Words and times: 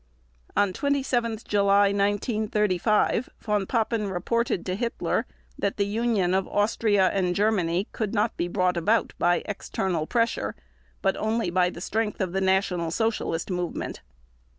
On 0.57 0.73
27 0.73 1.37
July 1.47 1.89
1935 1.89 3.29
Von 3.39 3.67
Papen 3.67 4.07
reported 4.09 4.65
to 4.65 4.73
Hitler 4.75 5.27
that 5.59 5.77
the 5.77 5.85
union 5.85 6.33
of 6.33 6.47
Austria 6.47 7.09
and 7.09 7.35
Germany 7.35 7.87
could 7.91 8.11
not 8.11 8.35
be 8.35 8.47
brought 8.47 8.77
about 8.77 9.13
by 9.19 9.43
external 9.45 10.07
pressure 10.07 10.55
but 11.03 11.15
only 11.17 11.51
by 11.51 11.69
the 11.69 11.81
strength 11.81 12.19
of 12.19 12.33
the 12.33 12.41
National 12.41 12.89
Socialist 12.89 13.51
movement. 13.51 14.01